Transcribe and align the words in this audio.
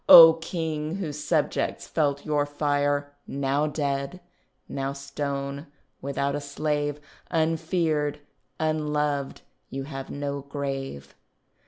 O 0.09 0.33
King, 0.33 0.95
whose 0.95 1.23
subjects 1.23 1.85
felt 1.87 2.25
your 2.25 2.47
fire, 2.47 3.13
Now 3.27 3.67
dead, 3.67 4.19
now 4.67 4.93
stone, 4.93 5.67
without 6.01 6.33
a 6.33 6.41
slave, 6.41 6.99
Unfeared, 7.29 8.19
unloved, 8.59 9.41
you 9.69 9.83
have 9.83 10.09
no 10.09 10.41
grave. 10.41 11.13